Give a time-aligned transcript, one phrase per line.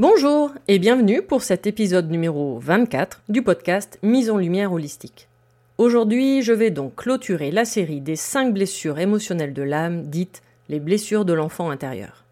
[0.00, 5.26] Bonjour et bienvenue pour cet épisode numéro 24 du podcast Mise en lumière holistique.
[5.76, 10.78] Aujourd'hui, je vais donc clôturer la série des 5 blessures émotionnelles de l'âme dites les
[10.78, 12.24] blessures de l'enfant intérieur.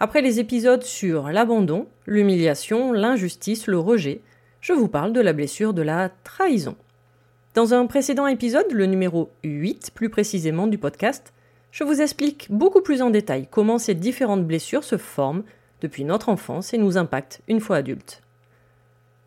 [0.00, 4.20] Après les épisodes sur l'abandon, l'humiliation, l'injustice, le rejet,
[4.60, 6.74] je vous parle de la blessure de la trahison.
[7.54, 11.32] Dans un précédent épisode, le numéro 8 plus précisément du podcast,
[11.70, 15.44] je vous explique beaucoup plus en détail comment ces différentes blessures se forment
[15.80, 18.22] depuis notre enfance et nous impacte une fois adultes.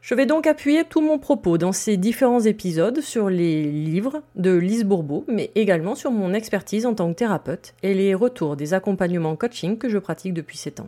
[0.02, 4.56] Je vais donc appuyer tout mon propos dans ces différents épisodes sur les livres de
[4.56, 8.74] Lise Bourbeau, mais également sur mon expertise en tant que thérapeute et les retours des
[8.74, 10.88] accompagnements coaching que je pratique depuis 7 ans.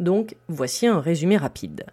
[0.00, 1.84] Donc, voici un résumé rapide.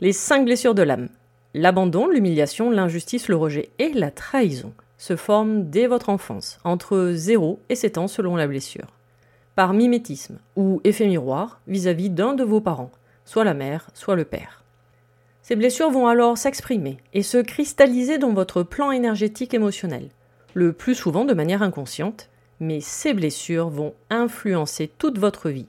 [0.00, 1.08] Les 5 blessures de l'âme.
[1.54, 7.60] L'abandon, l'humiliation, l'injustice, le rejet et la trahison se forment dès votre enfance, entre 0
[7.68, 8.95] et 7 ans selon la blessure
[9.56, 12.92] par mimétisme ou effet miroir vis-à-vis d'un de vos parents,
[13.24, 14.62] soit la mère, soit le père.
[15.42, 20.10] Ces blessures vont alors s'exprimer et se cristalliser dans votre plan énergétique émotionnel,
[20.54, 22.28] le plus souvent de manière inconsciente,
[22.60, 25.68] mais ces blessures vont influencer toute votre vie,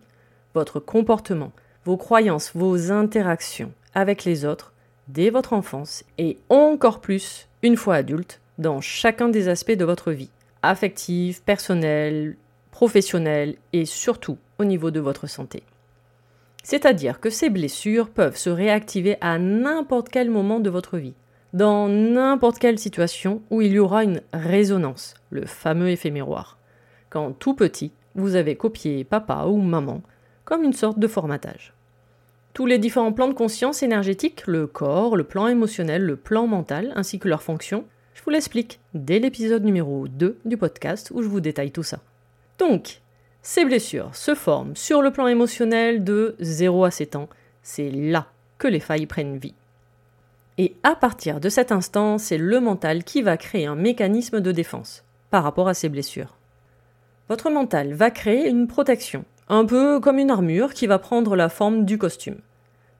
[0.54, 1.52] votre comportement,
[1.86, 4.74] vos croyances, vos interactions avec les autres
[5.08, 10.12] dès votre enfance et encore plus une fois adulte dans chacun des aspects de votre
[10.12, 10.32] vie,
[10.62, 12.36] affective, personnelle,
[12.72, 15.64] professionnel et surtout au niveau de votre santé.
[16.64, 21.14] C'est-à-dire que ces blessures peuvent se réactiver à n'importe quel moment de votre vie,
[21.54, 26.58] dans n'importe quelle situation où il y aura une résonance, le fameux effet miroir.
[27.10, 30.02] Quand tout petit, vous avez copié papa ou maman
[30.44, 31.74] comme une sorte de formatage.
[32.54, 36.92] Tous les différents plans de conscience énergétique, le corps, le plan émotionnel, le plan mental,
[36.96, 41.28] ainsi que leurs fonctions, je vous l'explique dès l'épisode numéro 2 du podcast où je
[41.28, 42.00] vous détaille tout ça.
[42.58, 43.02] Donc,
[43.42, 47.30] ces blessures se forment sur le plan émotionnel de 0 à 7 ans.
[47.62, 49.54] C'est là que les failles prennent vie.
[50.58, 54.52] Et à partir de cet instant, c'est le mental qui va créer un mécanisme de
[54.52, 56.36] défense par rapport à ces blessures.
[57.30, 61.50] Votre mental va créer une protection, un peu comme une armure qui va prendre la
[61.50, 62.40] forme du costume.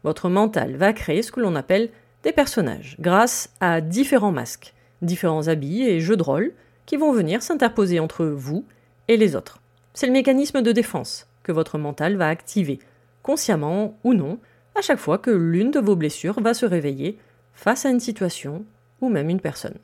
[0.04, 1.90] Votre mental va créer ce que l'on appelle
[2.24, 6.52] des personnages grâce à différents masques, différents habits et jeux de rôle
[6.86, 8.66] qui vont venir s'interposer entre vous
[9.08, 9.60] et les autres.
[9.94, 12.80] C'est le mécanisme de défense que votre mental va activer,
[13.24, 14.40] consciemment ou non,
[14.76, 17.18] à chaque fois que l'une de vos blessures va se réveiller
[17.54, 18.64] face à une situation
[19.02, 19.78] ou même une personne.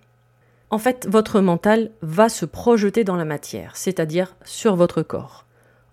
[0.69, 5.45] En fait, votre mental va se projeter dans la matière, c'est-à-dire sur votre corps,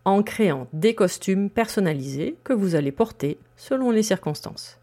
[0.04, 4.78] en créant des costumes personnalisés que vous allez porter selon les circonstances.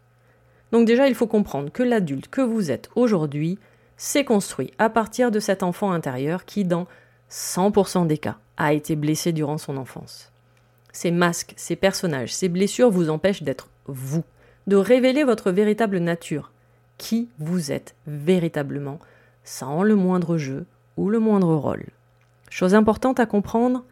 [0.72, 3.58] Donc déjà, il faut comprendre que l'adulte que vous êtes aujourd'hui
[3.96, 6.86] s'est construit à partir de cet enfant intérieur qui, dans
[7.30, 10.32] 100% des cas, a été blessé durant son enfance.
[10.92, 14.24] Ces masques, ces personnages, ces blessures vous empêchent d'être vous,
[14.66, 16.50] de révéler votre véritable nature,
[16.96, 18.98] qui vous êtes véritablement,
[19.44, 20.66] sans le moindre jeu
[20.96, 21.86] ou le moindre rôle.
[22.50, 23.84] Chose importante à comprendre,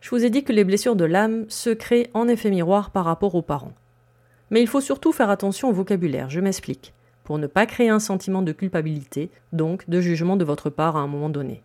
[0.00, 3.04] je vous ai dit que les blessures de l'âme se créent en effet miroir par
[3.04, 3.74] rapport aux parents.
[4.50, 6.94] Mais il faut surtout faire attention au vocabulaire, je m'explique,
[7.24, 11.00] pour ne pas créer un sentiment de culpabilité, donc de jugement de votre part à
[11.00, 11.62] un moment donné.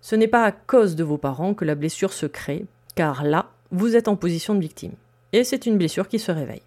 [0.00, 2.64] Ce n'est pas à cause de vos parents que la blessure se crée,
[2.94, 4.94] car là, vous êtes en position de victime.
[5.32, 6.62] Et c'est une blessure qui se réveille.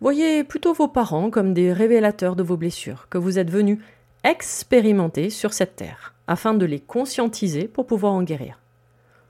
[0.00, 3.78] Voyez plutôt vos parents comme des révélateurs de vos blessures, que vous êtes venus
[4.24, 8.58] expérimenter sur cette terre, afin de les conscientiser pour pouvoir en guérir.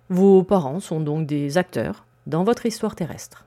[0.09, 3.45] Vos parents sont donc des acteurs dans votre histoire terrestre.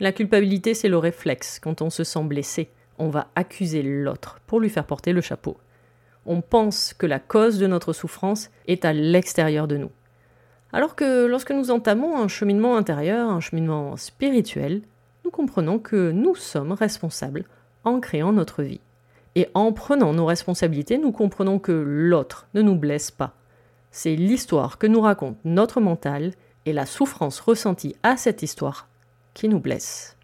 [0.00, 1.58] La culpabilité, c'est le réflexe.
[1.60, 5.56] Quand on se sent blessé, on va accuser l'autre pour lui faire porter le chapeau.
[6.26, 9.90] On pense que la cause de notre souffrance est à l'extérieur de nous.
[10.72, 14.82] Alors que lorsque nous entamons un cheminement intérieur, un cheminement spirituel,
[15.24, 17.44] nous comprenons que nous sommes responsables
[17.84, 18.80] en créant notre vie.
[19.34, 23.34] Et en prenant nos responsabilités, nous comprenons que l'autre ne nous blesse pas.
[23.90, 26.32] C'est l'histoire que nous raconte notre mental
[26.66, 28.88] et la souffrance ressentie à cette histoire
[29.34, 30.16] qui nous blesse.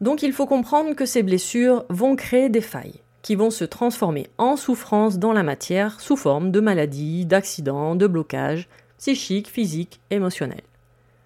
[0.00, 4.26] Donc il faut comprendre que ces blessures vont créer des failles, qui vont se transformer
[4.36, 10.62] en souffrance dans la matière sous forme de maladies, d'accidents, de blocages, psychiques, physiques, émotionnels.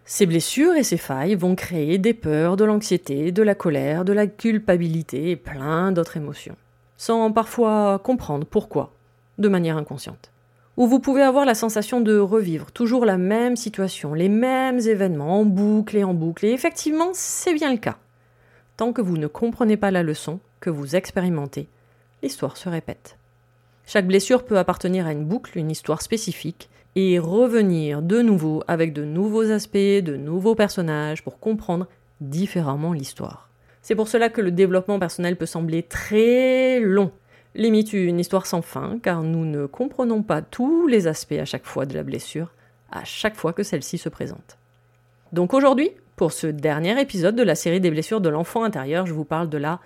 [0.04, 4.12] Ces blessures et ces failles vont créer des peurs, de l'anxiété, de la colère, de
[4.12, 6.54] la culpabilité et plein d'autres émotions,
[6.96, 8.92] sans parfois comprendre pourquoi,
[9.38, 10.30] de manière inconsciente.
[10.76, 15.40] Ou vous pouvez avoir la sensation de revivre toujours la même situation, les mêmes événements
[15.40, 17.96] en boucle et en boucle, et effectivement c'est bien le cas.
[18.76, 21.68] Tant que vous ne comprenez pas la leçon que vous expérimentez,
[22.22, 23.18] l'histoire se répète.
[23.86, 28.92] Chaque blessure peut appartenir à une boucle, une histoire spécifique, et revenir de nouveau avec
[28.92, 31.86] de nouveaux aspects, de nouveaux personnages pour comprendre
[32.20, 33.50] différemment l'histoire.
[33.82, 37.12] C'est pour cela que le développement personnel peut sembler très long,
[37.54, 41.66] limite une histoire sans fin, car nous ne comprenons pas tous les aspects à chaque
[41.66, 42.52] fois de la blessure,
[42.90, 44.58] à chaque fois que celle-ci se présente.
[45.32, 49.12] Donc aujourd'hui, pour ce dernier épisode de la série des blessures de l'enfant intérieur, je
[49.12, 49.80] vous parle de la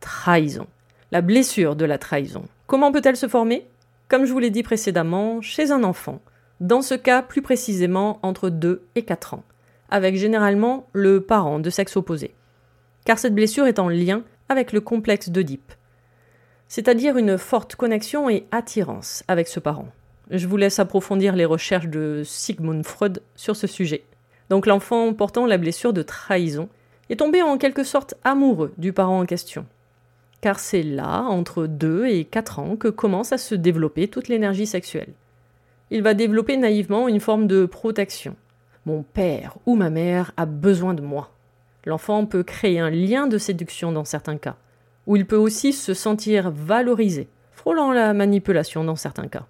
[0.00, 0.66] trahison.
[1.12, 2.44] La blessure de la trahison.
[2.66, 3.66] Comment peut-elle se former?
[4.08, 6.22] Comme je vous l'ai dit précédemment, chez un enfant,
[6.60, 9.44] dans ce cas plus précisément entre 2 et 4 ans,
[9.90, 12.34] avec généralement le parent de sexe opposé,
[13.04, 15.74] car cette blessure est en lien avec le complexe d'Oedipe,
[16.66, 19.88] c'est-à-dire une forte connexion et attirance avec ce parent.
[20.30, 24.06] Je vous laisse approfondir les recherches de Sigmund Freud sur ce sujet.
[24.48, 26.70] Donc l'enfant portant la blessure de trahison
[27.10, 29.66] est tombé en quelque sorte amoureux du parent en question.
[30.42, 34.66] Car c'est là, entre 2 et 4 ans, que commence à se développer toute l'énergie
[34.66, 35.14] sexuelle
[35.92, 38.34] il va développer naïvement une forme de protection.
[38.86, 41.30] Mon père ou ma mère a besoin de moi.
[41.84, 44.56] L'enfant peut créer un lien de séduction dans certains cas,
[45.06, 49.44] ou il peut aussi se sentir valorisé, frôlant la manipulation dans certains cas.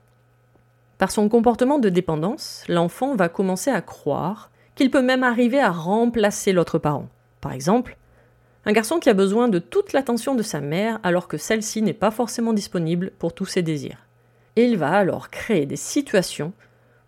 [0.99, 5.71] Par son comportement de dépendance, l'enfant va commencer à croire qu'il peut même arriver à
[5.71, 7.06] remplacer l'autre parent.
[7.41, 7.97] Par exemple,
[8.64, 11.93] un garçon qui a besoin de toute l'attention de sa mère alors que celle-ci n'est
[11.93, 14.06] pas forcément disponible pour tous ses désirs
[14.56, 16.53] et il va alors créer des situations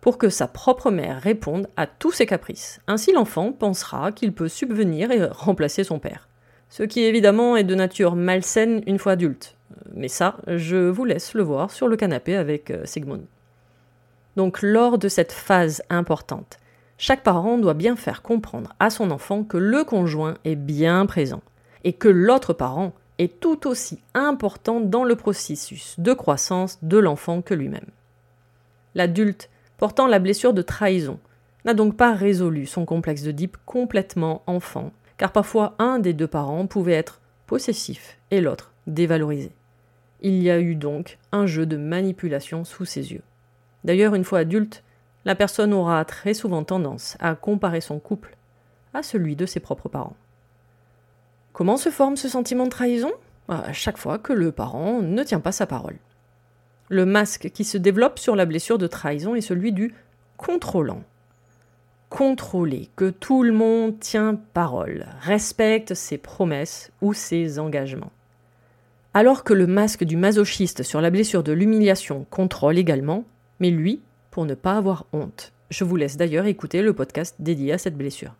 [0.01, 2.79] pour que sa propre mère réponde à tous ses caprices.
[2.87, 6.29] Ainsi l'enfant pensera qu'il peut subvenir et remplacer son père.
[6.69, 9.55] Ce qui évidemment est de nature malsaine une fois adulte.
[9.93, 13.25] Mais ça, je vous laisse le voir sur le canapé avec euh, Sigmund.
[14.35, 16.57] Donc lors de cette phase importante,
[16.97, 21.41] chaque parent doit bien faire comprendre à son enfant que le conjoint est bien présent
[21.83, 27.41] et que l'autre parent est tout aussi important dans le processus de croissance de l'enfant
[27.41, 27.87] que lui-même.
[28.93, 31.19] L'adulte portant la blessure de trahison
[31.65, 36.27] n'a donc pas résolu son complexe de Deep complètement enfant, car parfois un des deux
[36.27, 39.51] parents pouvait être possessif et l'autre dévalorisé.
[40.21, 43.21] Il y a eu donc un jeu de manipulation sous ses yeux.
[43.83, 44.83] D'ailleurs, une fois adulte,
[45.25, 48.37] la personne aura très souvent tendance à comparer son couple
[48.93, 50.15] à celui de ses propres parents.
[51.51, 53.11] Comment se forme ce sentiment de trahison?
[53.47, 55.97] À chaque fois que le parent ne tient pas sa parole.
[56.89, 59.93] Le masque qui se développe sur la blessure de trahison est celui du
[60.37, 61.03] contrôlant.
[62.09, 68.11] Contrôler que tout le monde tient parole, respecte ses promesses ou ses engagements.
[69.13, 73.23] Alors que le masque du masochiste sur la blessure de l'humiliation contrôle également,
[73.59, 74.01] mais lui,
[74.35, 75.53] pour ne pas avoir honte.
[75.69, 78.35] Je vous laisse d'ailleurs écouter le podcast dédié à cette blessure.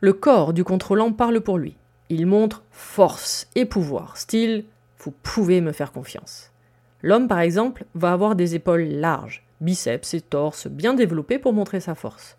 [0.00, 1.78] Le corps du contrôlant parle pour lui.
[2.10, 4.66] Il montre force et pouvoir, style
[4.98, 6.52] vous pouvez me faire confiance.
[7.00, 11.80] L'homme, par exemple, va avoir des épaules larges, biceps et torse bien développés pour montrer
[11.80, 12.36] sa force.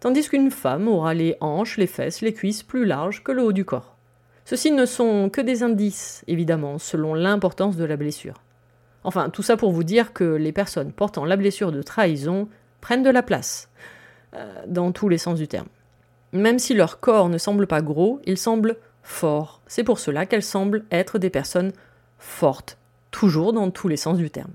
[0.00, 3.52] Tandis qu'une femme aura les hanches, les fesses, les cuisses plus larges que le haut
[3.52, 3.96] du corps.
[4.44, 8.43] Ceux-ci ne sont que des indices, évidemment, selon l'importance de la blessure.
[9.04, 12.48] Enfin, tout ça pour vous dire que les personnes portant la blessure de trahison
[12.80, 13.68] prennent de la place,
[14.34, 15.68] euh, dans tous les sens du terme.
[16.32, 19.60] Même si leur corps ne semble pas gros, ils semblent forts.
[19.66, 21.72] C'est pour cela qu'elles semblent être des personnes
[22.18, 22.78] fortes,
[23.10, 24.52] toujours dans tous les sens du terme.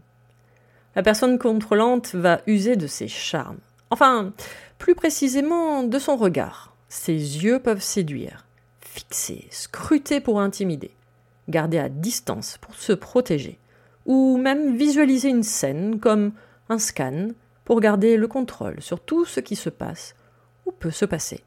[0.96, 3.60] La personne contrôlante va user de ses charmes.
[3.92, 4.34] Enfin,
[4.80, 6.76] plus précisément de son regard.
[6.90, 8.46] Ses yeux peuvent séduire,
[8.80, 10.92] fixer, scruter pour intimider,
[11.48, 13.60] garder à distance pour se protéger,
[14.10, 16.32] ou même visualiser une scène comme
[16.68, 17.28] un scan
[17.64, 20.16] pour garder le contrôle sur tout ce qui se passe
[20.66, 21.44] ou peut se passer.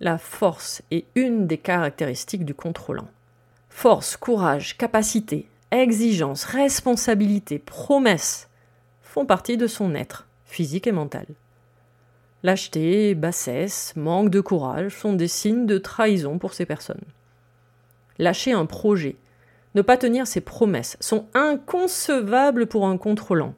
[0.00, 3.06] La force est une des caractéristiques du contrôlant.
[3.68, 8.48] Force, courage, capacité, exigence, responsabilité, promesse
[9.00, 11.26] font partie de son être, physique et mental.
[12.42, 17.04] Lâcheté, bassesse, manque de courage sont des signes de trahison pour ces personnes.
[18.18, 19.14] Lâcher un projet,
[19.74, 23.54] ne pas tenir ses promesses sont inconcevables pour un contrôlant.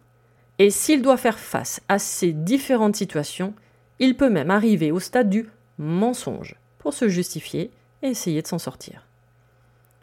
[0.58, 3.54] Et s'il doit faire face à ces différentes situations,
[3.98, 7.70] il peut même arriver au stade du mensonge pour se justifier
[8.02, 9.06] et essayer de s'en sortir.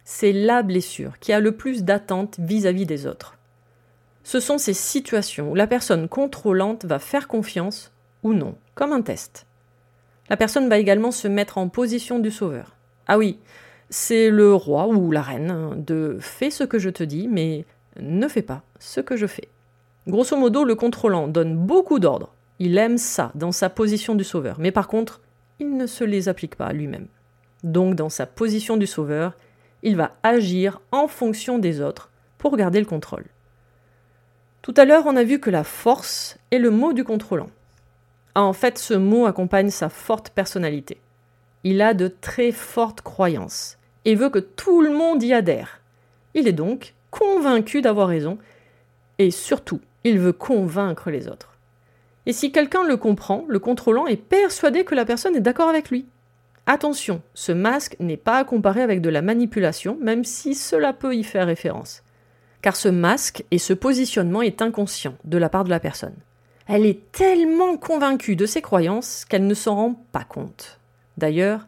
[0.06, 3.38] C'est la blessure qui a le plus d'attente vis-à-vis des autres.
[4.24, 7.92] Ce sont ces situations où la personne contrôlante va faire confiance
[8.22, 9.46] ou non, comme un test.
[10.30, 12.76] La personne va également se mettre en position du sauveur.
[13.08, 13.40] Ah oui,
[13.94, 17.64] c'est le roi ou la reine de fais ce que je te dis, mais
[18.00, 19.50] ne fais pas ce que je fais.
[20.08, 22.34] Grosso modo, le contrôlant donne beaucoup d'ordres.
[22.58, 25.22] Il aime ça dans sa position du sauveur, mais par contre,
[25.60, 27.06] il ne se les applique pas lui-même.
[27.64, 29.34] Donc, dans sa position du sauveur,
[29.84, 32.10] il va agir en fonction des autres
[32.40, 33.26] pour garder le contrôle.
[34.64, 37.52] Tout à l'heure, on a vu que la force est le mot du contrôlant.
[38.34, 40.98] En fait, ce mot accompagne sa forte personnalité.
[41.64, 45.82] Il a de très fortes croyances et veut que tout le monde y adhère.
[46.34, 48.38] Il est donc convaincu d'avoir raison
[49.20, 51.58] et surtout, il veut convaincre les autres.
[52.26, 55.90] Et si quelqu'un le comprend, le contrôlant est persuadé que la personne est d'accord avec
[55.90, 56.06] lui.
[56.66, 61.14] Attention, ce masque n'est pas à comparer avec de la manipulation, même si cela peut
[61.14, 62.04] y faire référence.
[62.62, 66.16] Car ce masque et ce positionnement est inconscient de la part de la personne.
[66.68, 70.80] Elle est tellement convaincue de ses croyances qu'elle ne s'en rend pas compte.
[71.18, 71.68] D'ailleurs,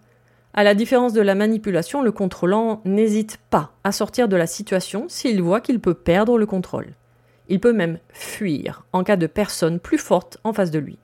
[0.55, 5.05] à la différence de la manipulation, le contrôlant n'hésite pas à sortir de la situation
[5.09, 6.93] s'il voit qu'il peut perdre le contrôle.
[7.49, 10.97] Il peut même fuir en cas de personne plus forte en face de lui.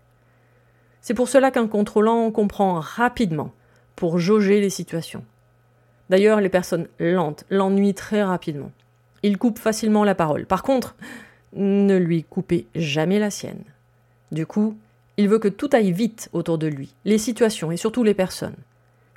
[1.02, 3.52] C'est pour cela qu'un contrôlant comprend rapidement
[3.98, 5.26] pour jauger les situations.
[6.10, 8.72] D'ailleurs, les personnes lentes l'ennuient très rapidement.
[9.22, 10.46] Il coupe facilement la parole.
[10.46, 10.96] Par contre,
[11.54, 13.64] ne lui coupez jamais la sienne.
[14.32, 14.78] Du coup,
[15.18, 18.56] il veut que tout aille vite autour de lui, les situations et surtout les personnes.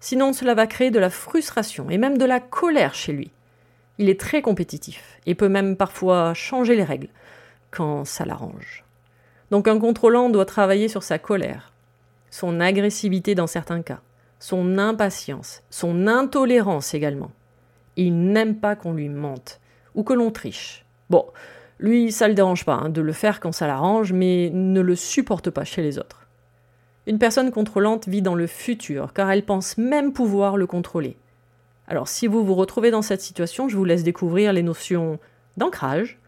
[0.04, 3.30] Sinon, cela va créer de la frustration et même de la colère chez lui.
[3.96, 7.08] Il est très compétitif et peut même parfois changer les règles
[7.70, 8.84] quand ça l'arrange.
[9.50, 11.72] Donc un contrôlant doit travailler sur sa colère,
[12.28, 14.00] son agressivité dans certains cas,
[14.40, 17.30] son impatience, son intolérance également.
[17.96, 19.58] Il n'aime pas qu'on lui mente
[19.94, 20.84] ou que l'on triche.
[21.08, 21.24] Bon,
[21.78, 24.96] lui, ça le dérange pas hein, de le faire quand ça l'arrange, mais ne le
[24.96, 26.23] supporte pas chez les autres.
[27.06, 31.16] Une personne contrôlante vit dans le futur, car elle pense même pouvoir le contrôler.
[31.86, 35.18] Alors si vous vous retrouvez dans cette situation, je vous laisse découvrir les notions
[35.58, 36.18] d'ancrage,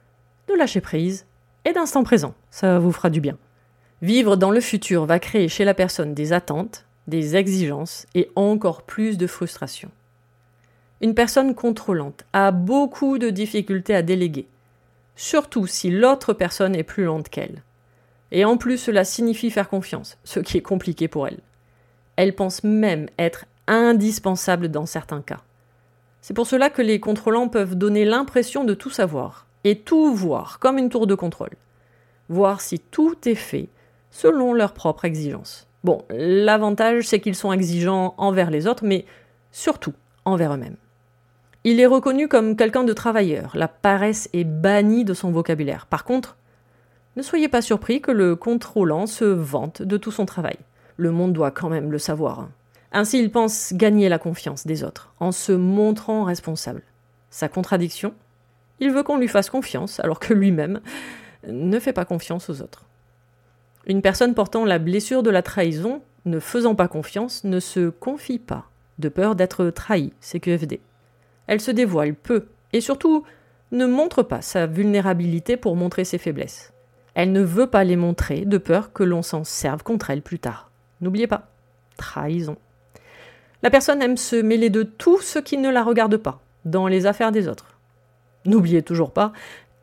[0.48, 1.26] de lâcher prise
[1.64, 2.34] et d'instant présent.
[2.50, 3.38] Ça vous fera du bien.
[4.02, 8.82] Vivre dans le futur va créer chez la personne des attentes, des exigences et encore
[8.82, 9.90] plus de frustration.
[11.00, 14.46] Une personne contrôlante a beaucoup de difficultés à déléguer,
[15.14, 17.62] surtout si l'autre personne est plus lente qu'elle.
[18.36, 21.38] Et en plus, cela signifie faire confiance, ce qui est compliqué pour elle.
[22.16, 25.40] Elle pense même être indispensable dans certains cas.
[26.20, 30.58] C'est pour cela que les contrôlants peuvent donner l'impression de tout savoir et tout voir
[30.58, 31.54] comme une tour de contrôle.
[32.28, 33.70] Voir si tout est fait
[34.10, 35.66] selon leurs propres exigences.
[35.82, 39.06] Bon, l'avantage c'est qu'ils sont exigeants envers les autres, mais
[39.50, 39.94] surtout
[40.26, 40.76] envers eux-mêmes.
[41.64, 43.52] Il est reconnu comme quelqu'un de travailleur.
[43.54, 45.86] La paresse est bannie de son vocabulaire.
[45.86, 46.36] Par contre,
[47.16, 50.58] ne soyez pas surpris que le contrôlant se vante de tout son travail.
[50.98, 52.48] Le monde doit quand même le savoir.
[52.92, 56.82] Ainsi, il pense gagner la confiance des autres, en se montrant responsable.
[57.30, 58.14] Sa contradiction
[58.80, 60.80] Il veut qu'on lui fasse confiance, alors que lui-même
[61.48, 62.84] ne fait pas confiance aux autres.
[63.86, 68.38] Une personne portant la blessure de la trahison, ne faisant pas confiance, ne se confie
[68.38, 68.66] pas,
[68.98, 70.80] de peur d'être trahi, CQFD.
[71.46, 73.24] Elle se dévoile peu et surtout
[73.72, 76.72] ne montre pas sa vulnérabilité pour montrer ses faiblesses.
[77.16, 80.38] Elle ne veut pas les montrer de peur que l'on s'en serve contre elle plus
[80.38, 80.70] tard.
[81.00, 81.48] N'oubliez pas,
[81.96, 82.58] trahison.
[83.62, 87.06] La personne aime se mêler de tout ce qui ne la regarde pas, dans les
[87.06, 87.78] affaires des autres.
[88.44, 89.32] N'oubliez toujours pas,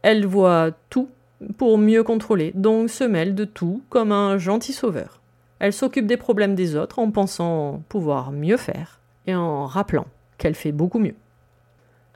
[0.04, 1.10] elle voit tout
[1.58, 5.20] pour mieux contrôler, donc se mêle de tout comme un gentil sauveur.
[5.58, 10.06] Elle s'occupe des problèmes des autres en pensant pouvoir mieux faire et en rappelant
[10.38, 11.16] qu'elle fait beaucoup mieux.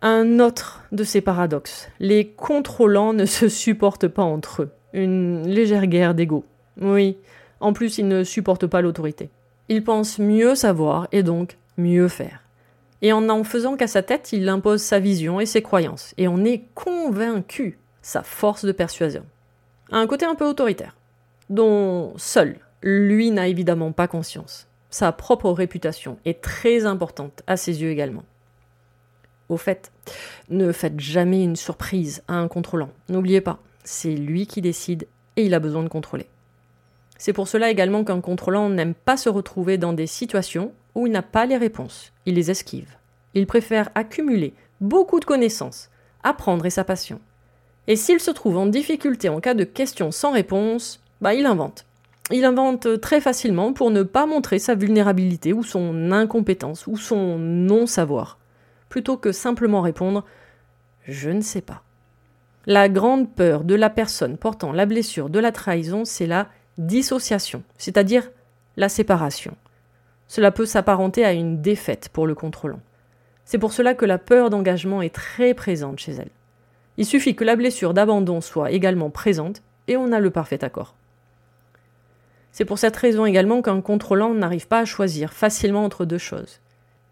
[0.04, 4.72] Un autre de ces paradoxes, les contrôlants ne se supportent pas entre eux.
[4.98, 6.44] Une légère guerre d'ego.
[6.82, 7.18] Oui,
[7.60, 9.30] en plus ils ne supportent pas l'autorité.
[9.70, 12.42] Ils pensent mieux savoir et donc mieux faire.
[13.04, 16.16] Et en en faisant qu'à sa tête, il impose sa vision et ses croyances.
[16.18, 19.24] Et on est convaincu, sa force de persuasion.
[19.92, 20.96] Un côté un peu autoritaire,
[21.52, 24.68] dont seul lui n'a évidemment pas conscience.
[24.90, 28.24] Sa propre réputation est très importante à ses yeux également.
[29.48, 29.92] Au fait,
[30.50, 32.90] ne faites jamais une surprise à un contrôlant.
[33.10, 36.28] N'oubliez pas, c'est lui qui décide et il a besoin de contrôler.
[37.18, 41.14] C'est pour cela également qu'un contrôlant n'aime pas se retrouver dans des situations où il
[41.14, 42.12] n'a pas les réponses.
[42.26, 42.98] Il les esquive.
[43.34, 45.90] Il préfère accumuler beaucoup de connaissances,
[46.24, 47.20] apprendre est sa passion.
[47.88, 51.86] Et s'il se trouve en difficulté en cas de questions sans réponse, bah il invente.
[52.30, 57.38] Il invente très facilement pour ne pas montrer sa vulnérabilité ou son incompétence ou son
[57.40, 58.38] non-savoir,
[58.90, 60.26] plutôt que simplement répondre
[61.08, 61.84] je ne sais pas.
[62.70, 67.64] La grande peur de la personne portant la blessure de la trahison, c'est la dissociation,
[67.78, 68.30] c'est-à-dire
[68.76, 69.56] la séparation.
[70.28, 72.82] Cela peut s'apparenter à une défaite pour le contrôlant.
[73.46, 76.30] C'est pour cela que la peur d'engagement est très présente chez elle.
[76.98, 80.94] Il suffit que la blessure d'abandon soit également présente et on a le parfait accord.
[82.52, 86.60] C'est pour cette raison également qu'un contrôlant n'arrive pas à choisir facilement entre deux choses.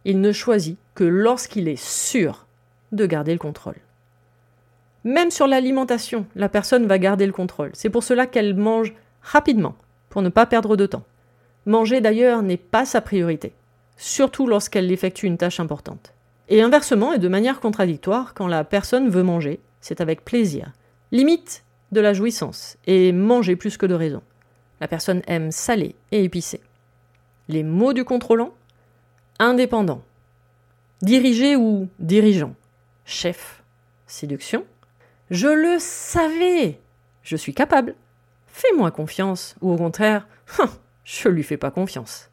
[0.04, 2.46] Il ne choisit que lorsqu'il est sûr
[2.92, 3.76] de garder le contrôle.
[5.06, 7.70] Même sur l'alimentation, la personne va garder le contrôle.
[7.74, 9.76] C'est pour cela qu'elle mange rapidement,
[10.10, 11.04] pour ne pas perdre de temps.
[11.68, 13.54] Manger d'ailleurs n'est pas sa priorité,
[13.98, 16.12] surtout lorsqu'elle effectue une tâche importante.
[16.50, 20.72] Et inversement, et de manière contradictoire, quand la personne veut manger, c'est avec plaisir,
[21.12, 24.24] limite de la jouissance, et manger plus que de raison.
[24.82, 26.62] La personne aime saler et épicé.
[27.48, 28.54] Les mots du contrôlant
[29.38, 30.02] Indépendant.
[31.02, 32.56] Dirigé ou dirigeant.
[33.06, 33.62] Chef.
[34.08, 34.66] Séduction.
[35.32, 36.80] Je le savais.
[37.24, 37.96] Je suis capable.
[38.46, 39.56] Fais-moi confiance.
[39.62, 40.28] Ou au contraire,
[40.60, 40.70] hein,
[41.04, 42.30] je lui fais pas confiance.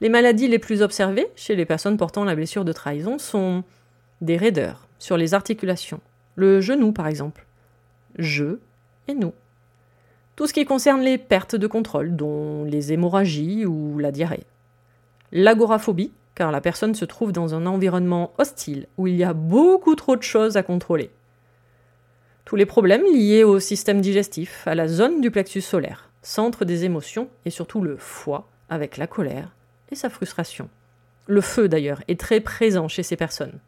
[0.00, 3.64] Les maladies les plus observées chez les personnes portant la blessure de trahison sont
[4.20, 6.00] des raideurs sur les articulations.
[6.36, 7.44] Le genou, par exemple.
[8.18, 8.58] Je
[9.08, 9.32] et nous.
[10.36, 14.46] Tout ce qui concerne les pertes de contrôle, dont les hémorragies ou la diarrhée.
[15.32, 19.96] L'agoraphobie, car la personne se trouve dans un environnement hostile où il y a beaucoup
[19.96, 21.10] trop de choses à contrôler
[22.44, 26.84] tous les problèmes liés au système digestif, à la zone du plexus solaire, centre des
[26.84, 29.48] émotions, et surtout le foie, avec la colère
[29.90, 30.68] et sa frustration.
[31.26, 33.58] Le feu, d'ailleurs, est très présent chez ces personnes,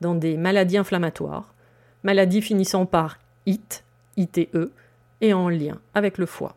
[0.00, 1.54] dans des maladies inflammatoires,
[2.02, 3.84] maladies finissant par IT,
[4.16, 4.70] ITE,
[5.20, 6.56] et en lien avec le foie.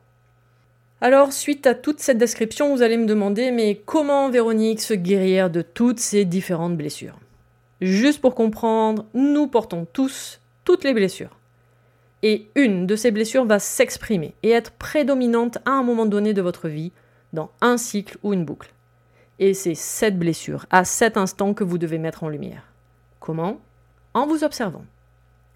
[0.99, 5.49] Alors, suite à toute cette description, vous allez me demander, mais comment Véronique se guérir
[5.49, 7.19] de toutes ces différentes blessures?
[7.81, 11.36] Juste pour comprendre, nous portons tous toutes les blessures
[12.23, 16.41] et une de ces blessures va s'exprimer et être prédominante à un moment donné de
[16.41, 16.91] votre vie,
[17.33, 18.73] dans un cycle ou une boucle.
[19.39, 22.63] Et c'est cette blessure, à cet instant, que vous devez mettre en lumière.
[23.19, 23.59] Comment?
[24.13, 24.85] En vous observant.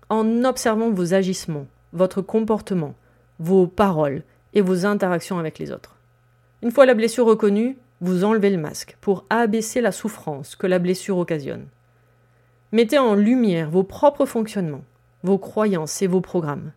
[0.09, 2.93] En observant vos agissements, votre comportement,
[3.39, 5.95] vos paroles et vos interactions avec les autres.
[6.61, 10.79] Une fois la blessure reconnue, vous enlevez le masque pour abaisser la souffrance que la
[10.79, 11.65] blessure occasionne.
[12.71, 14.83] Mettez en lumière vos propres fonctionnements
[15.23, 16.71] vos croyances et vos programmes.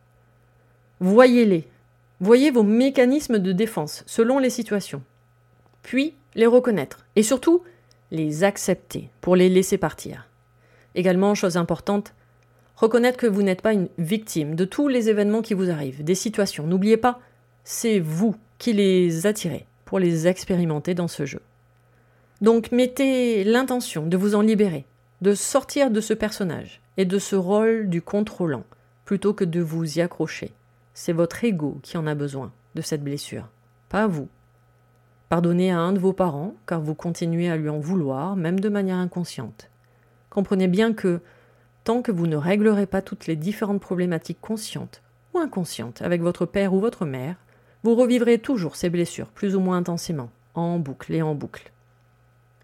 [1.00, 1.68] Voyez-les.
[2.20, 5.02] Voyez vos mécanismes de défense selon les situations.
[5.82, 7.62] Puis les reconnaître et surtout
[8.10, 10.28] les accepter pour les laisser partir.
[10.94, 12.14] Également, chose importante,
[12.76, 16.14] reconnaître que vous n'êtes pas une victime de tous les événements qui vous arrivent, des
[16.14, 16.66] situations.
[16.66, 17.20] N'oubliez pas,
[17.64, 21.40] c'est vous qui les attirez pour les expérimenter dans ce jeu.
[22.40, 24.84] Donc mettez l'intention de vous en libérer,
[25.24, 28.64] de sortir de ce personnage, et de ce rôle du contrôlant,
[29.06, 30.52] plutôt que de vous y accrocher.
[30.92, 33.48] C'est votre ego qui en a besoin de cette blessure,
[33.88, 34.28] pas vous.
[35.30, 38.68] Pardonnez à un de vos parents, car vous continuez à lui en vouloir, même de
[38.68, 39.70] manière inconsciente.
[40.28, 41.22] Comprenez bien que,
[41.84, 45.00] tant que vous ne réglerez pas toutes les différentes problématiques conscientes
[45.32, 47.36] ou inconscientes avec votre père ou votre mère,
[47.82, 51.72] vous revivrez toujours ces blessures plus ou moins intensément, en boucle et en boucle.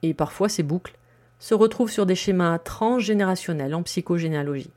[0.03, 0.99] Et parfois ces boucles
[1.41, 4.71] se retrouvent sur des schémas transgénérationnels en psychogénéalogie.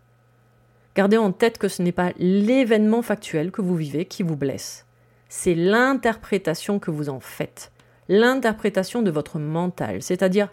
[0.96, 4.86] Gardez en tête que ce n'est pas l'événement factuel que vous vivez qui vous blesse,
[5.30, 7.72] c'est l'interprétation que vous en faites,
[8.08, 10.50] l'interprétation de votre mental, c'est-à-dire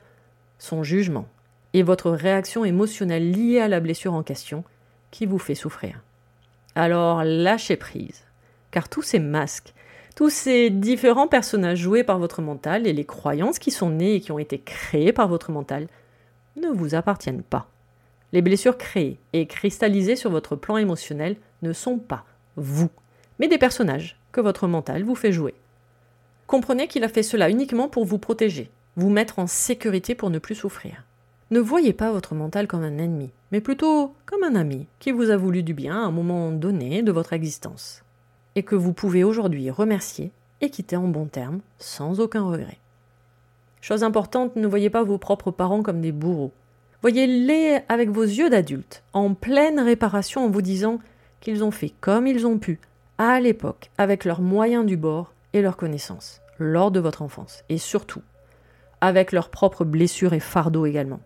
[0.58, 1.28] son jugement
[1.74, 4.64] et votre réaction émotionnelle liée à la blessure en question
[5.10, 6.00] qui vous fait souffrir.
[6.74, 8.24] Alors lâchez prise,
[8.70, 9.74] car tous ces masques,
[10.16, 14.20] tous ces différents personnages joués par votre mental et les croyances qui sont nées et
[14.20, 15.88] qui ont été créées par votre mental
[16.56, 17.68] ne vous appartiennent pas.
[18.32, 22.24] Les blessures créées et cristallisées sur votre plan émotionnel ne sont pas
[22.56, 22.90] vous,
[23.38, 25.54] mais des personnages que votre mental vous fait jouer.
[26.46, 30.38] Comprenez qu'il a fait cela uniquement pour vous protéger, vous mettre en sécurité pour ne
[30.38, 31.04] plus souffrir.
[31.50, 35.30] Ne voyez pas votre mental comme un ennemi, mais plutôt comme un ami qui vous
[35.30, 38.04] a voulu du bien à un moment donné de votre existence,
[38.54, 42.78] et que vous pouvez aujourd'hui remercier et quitter en bons termes sans aucun regret.
[43.80, 46.52] Chose importante, ne voyez pas vos propres parents comme des bourreaux.
[47.02, 50.98] Voyez-les avec vos yeux d'adulte, en pleine réparation en vous disant
[51.40, 52.78] qu'ils ont fait comme ils ont pu,
[53.16, 57.78] à l'époque, avec leurs moyens du bord et leurs connaissances, lors de votre enfance, et
[57.78, 58.22] surtout,
[59.00, 61.20] avec leurs propres blessures et fardeaux également.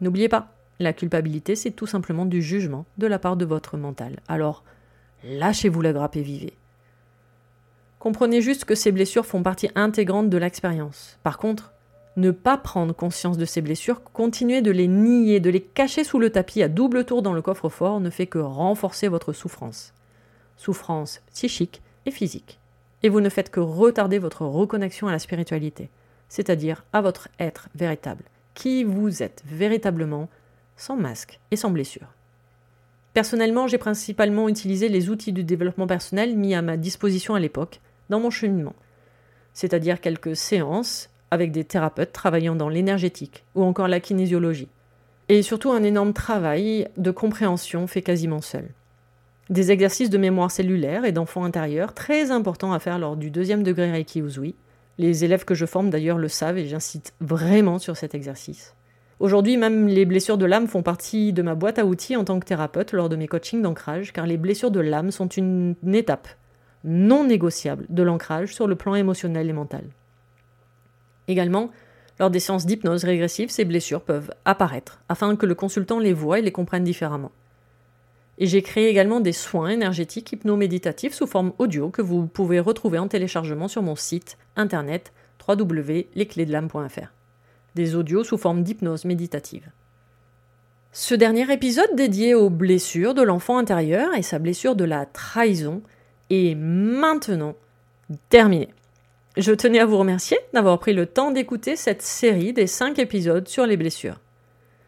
[0.00, 0.48] N'oubliez pas,
[0.80, 4.16] la culpabilité, c'est tout simplement du jugement de la part de votre mental.
[4.26, 4.64] Alors,
[5.24, 6.54] lâchez-vous la grappe et vivez.
[7.98, 11.18] Comprenez juste que ces blessures font partie intégrante de l'expérience.
[11.24, 11.72] Par contre,
[12.16, 16.18] ne pas prendre conscience de ces blessures, continuer de les nier, de les cacher sous
[16.18, 19.94] le tapis à double tour dans le coffre-fort ne fait que renforcer votre souffrance.
[20.56, 22.58] Souffrance psychique et physique.
[23.02, 25.90] Et vous ne faites que retarder votre reconnexion à la spiritualité,
[26.28, 30.28] c'est-à-dire à votre être véritable, qui vous êtes véritablement,
[30.76, 32.08] sans masque et sans blessure.
[33.14, 37.80] Personnellement, j'ai principalement utilisé les outils du développement personnel mis à ma disposition à l'époque,
[38.10, 38.74] dans mon cheminement,
[39.52, 44.68] c'est-à-dire quelques séances avec des thérapeutes travaillant dans l'énergétique ou encore la kinésiologie,
[45.28, 48.68] et surtout un énorme travail de compréhension fait quasiment seul.
[49.50, 53.62] Des exercices de mémoire cellulaire et d'enfant intérieur très importants à faire lors du deuxième
[53.62, 54.54] degré Reiki Uzui.
[54.98, 58.74] Les élèves que je forme d'ailleurs le savent et j'incite vraiment sur cet exercice.
[59.20, 62.38] Aujourd'hui, même les blessures de l'âme font partie de ma boîte à outils en tant
[62.38, 66.28] que thérapeute lors de mes coachings d'ancrage, car les blessures de l'âme sont une étape
[66.84, 69.84] non négociable de l'ancrage sur le plan émotionnel et mental.
[71.26, 71.70] Également,
[72.18, 76.38] lors des séances d'hypnose régressive, ces blessures peuvent apparaître afin que le consultant les voie
[76.38, 77.32] et les comprenne différemment.
[78.38, 82.98] Et j'ai créé également des soins énergétiques hypnoméditatifs sous forme audio que vous pouvez retrouver
[82.98, 85.12] en téléchargement sur mon site internet
[85.46, 87.12] www.lesclésdelame.fr.
[87.74, 89.70] Des audios sous forme d'hypnose méditative.
[90.92, 95.82] Ce dernier épisode dédié aux blessures de l'enfant intérieur et sa blessure de la trahison
[96.30, 97.54] est maintenant
[98.28, 98.68] terminé.
[99.36, 103.46] Je tenais à vous remercier d'avoir pris le temps d'écouter cette série des 5 épisodes
[103.46, 104.20] sur les blessures.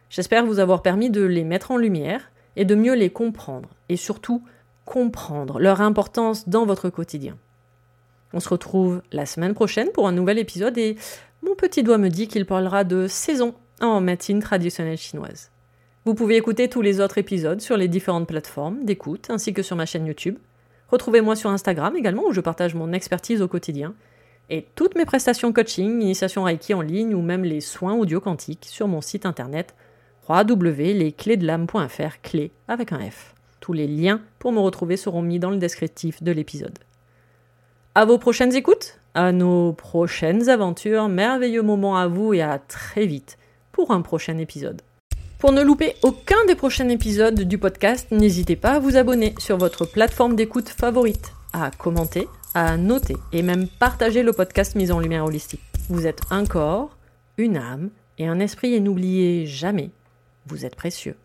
[0.09, 3.97] J'espère vous avoir permis de les mettre en lumière et de mieux les comprendre, et
[3.97, 4.43] surtout
[4.85, 7.37] comprendre leur importance dans votre quotidien.
[8.33, 10.97] On se retrouve la semaine prochaine pour un nouvel épisode et
[11.43, 15.51] mon petit doigt me dit qu'il parlera de saison en médecine traditionnelle chinoise.
[16.05, 19.77] Vous pouvez écouter tous les autres épisodes sur les différentes plateformes d'écoute ainsi que sur
[19.77, 20.39] ma chaîne YouTube.
[20.91, 23.95] Retrouvez-moi sur Instagram également où je partage mon expertise au quotidien
[24.51, 28.67] et toutes mes prestations coaching, initiation Reiki en ligne ou même les soins audio quantiques
[28.69, 29.75] sur mon site internet
[30.29, 33.35] www.lesclésdelame.fr, clé avec un F.
[33.61, 36.79] Tous les liens pour me retrouver seront mis dans le descriptif de l'épisode.
[37.95, 43.07] À vos prochaines écoutes, à nos prochaines aventures, merveilleux moments à vous et à très
[43.07, 43.39] vite
[43.73, 44.83] pour un prochain épisode.
[45.41, 49.57] Pour ne louper aucun des prochains épisodes du podcast, n'hésitez pas à vous abonner sur
[49.57, 55.01] votre plateforme d'écoute favorite, à commenter, à noter et même partager le podcast Mise en
[55.01, 55.63] Lumière Holistique.
[55.89, 56.95] Vous êtes un corps,
[57.39, 59.89] une âme et un esprit et n'oubliez jamais,
[60.47, 61.17] vous êtes précieux.